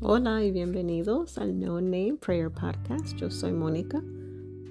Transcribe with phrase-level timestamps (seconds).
[0.00, 3.16] Hola y bienvenidos al No Name Prayer Podcast.
[3.16, 4.00] Yo soy Mónica.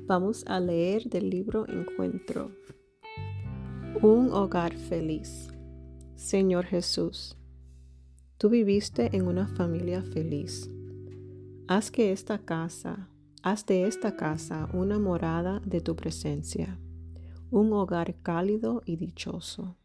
[0.05, 2.51] Vamos a leer del libro Encuentro.
[4.01, 5.49] Un hogar feliz.
[6.15, 7.35] Señor Jesús,
[8.37, 10.69] tú viviste en una familia feliz.
[11.67, 13.09] Haz que esta casa,
[13.43, 16.79] haz de esta casa una morada de tu presencia,
[17.51, 19.75] un hogar cálido y dichoso.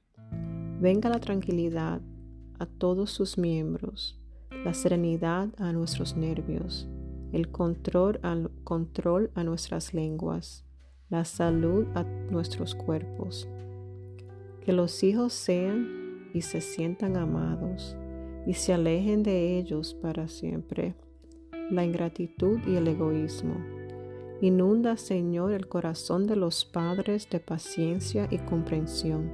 [0.80, 2.00] Venga la tranquilidad
[2.60, 4.21] a todos sus miembros,
[4.64, 6.88] la serenidad a nuestros nervios,
[7.32, 10.64] el control a, control a nuestras lenguas,
[11.08, 13.48] la salud a nuestros cuerpos.
[14.60, 17.96] Que los hijos sean y se sientan amados
[18.46, 20.94] y se alejen de ellos para siempre
[21.70, 23.54] la ingratitud y el egoísmo.
[24.40, 29.30] Inunda, Señor, el corazón de los padres de paciencia y comprensión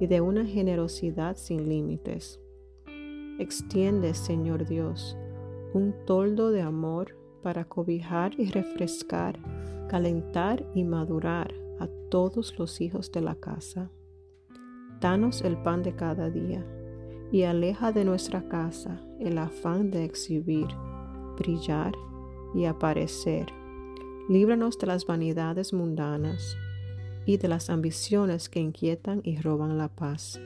[0.00, 2.40] y de una generosidad sin límites.
[3.38, 5.16] Extiende, Señor Dios,
[5.72, 9.38] un toldo de amor para cobijar y refrescar,
[9.88, 13.92] calentar y madurar a todos los hijos de la casa.
[15.00, 16.66] Danos el pan de cada día
[17.30, 20.66] y aleja de nuestra casa el afán de exhibir,
[21.38, 21.92] brillar
[22.56, 23.46] y aparecer.
[24.28, 26.56] Líbranos de las vanidades mundanas
[27.24, 30.40] y de las ambiciones que inquietan y roban la paz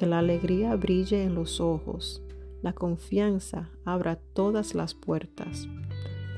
[0.00, 2.22] que la alegría brille en los ojos,
[2.62, 5.68] la confianza abra todas las puertas,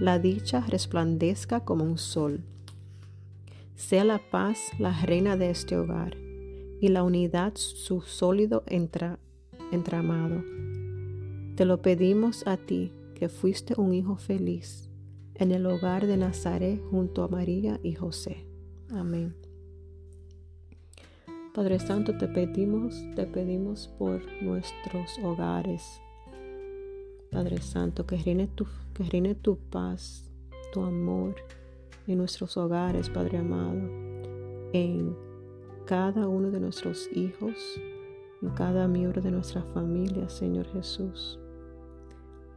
[0.01, 2.41] la dicha resplandezca como un sol.
[3.77, 6.17] Sea la paz la reina de este hogar
[6.81, 10.43] y la unidad su sólido entramado.
[11.55, 14.91] Te lo pedimos a ti, que fuiste un hijo feliz
[15.37, 18.45] en el hogar de Nazaret junto a María y José.
[18.91, 19.37] Amén.
[21.55, 26.01] Padre Santo, te pedimos, te pedimos por nuestros hogares.
[27.31, 28.65] Padre Santo, que reine tu,
[28.95, 30.31] que reine tu paz,
[30.73, 31.35] tu amor
[32.07, 33.83] en nuestros hogares, Padre amado,
[34.73, 35.15] en
[35.85, 37.55] cada uno de nuestros hijos,
[38.41, 41.39] en cada miembro de nuestra familia, Señor Jesús.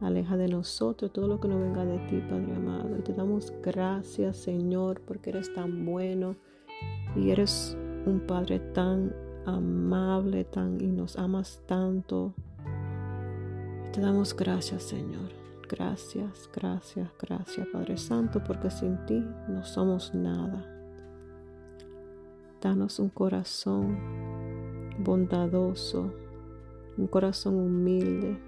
[0.00, 2.96] Aleja de nosotros todo lo que no venga de ti, Padre amado.
[2.98, 6.36] Y te damos gracias, Señor, porque eres tan bueno
[7.14, 12.34] y eres un Padre tan amable, tan y nos amas tanto.
[13.92, 15.30] Te damos gracias, Señor.
[15.68, 20.64] Gracias, gracias, gracias, Padre Santo, porque sin ti no somos nada.
[22.60, 23.98] Danos un corazón
[24.98, 26.12] bondadoso,
[26.96, 28.38] un corazón humilde.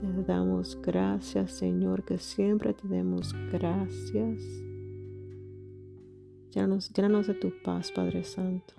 [0.00, 4.69] Te damos gracias, Señor, que siempre te demos gracias.
[6.52, 8.74] Llénanos, de tu paz, Padre Santo.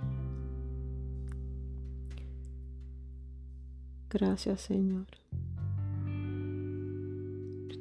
[4.09, 5.08] Gracias, Señor.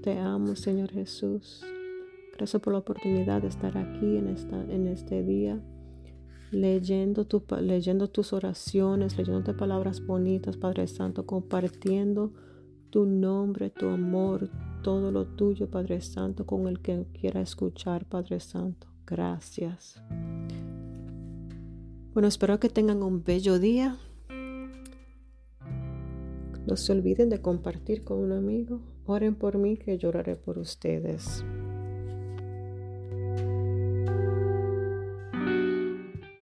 [0.02, 1.64] Te amo, Señor Jesús.
[2.36, 5.60] Gracias por la oportunidad de estar aquí en, esta, en este día,
[6.52, 12.32] leyendo, tu, leyendo tus oraciones, leyendo palabras bonitas, Padre Santo, compartiendo
[12.90, 14.48] tu nombre, tu amor,
[14.82, 18.89] todo lo tuyo, Padre Santo, con el que quiera escuchar, Padre Santo.
[19.10, 20.00] Gracias.
[22.14, 23.98] Bueno, espero que tengan un bello día.
[26.66, 28.80] No se olviden de compartir con un amigo.
[29.06, 31.44] Oren por mí que lloraré por ustedes.